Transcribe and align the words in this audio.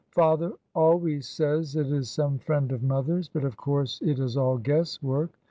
"Father 0.09 0.53
always 0.73 1.29
says 1.29 1.75
it 1.75 1.85
is 1.91 2.09
some 2.09 2.39
friend 2.39 2.71
of 2.71 2.81
mother's, 2.81 3.27
but, 3.29 3.43
of 3.45 3.55
course, 3.55 4.01
it 4.03 4.17
is 4.17 4.35
all 4.35 4.57
guess 4.57 4.99
work. 5.03 5.37